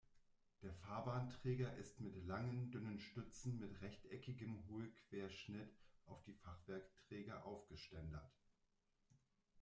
Der 0.63 0.73
Fahrbahnträger 0.73 1.75
ist 1.75 1.99
mit 2.01 2.17
langen, 2.25 2.71
dünnen 2.71 2.97
Stützen 2.97 3.59
mit 3.59 3.81
rechteckigem 3.83 4.65
Hohlquerschnitt 4.67 5.77
auf 6.07 6.23
die 6.23 6.33
Fachwerkträger 6.33 7.45
aufgeständert. 7.45 8.33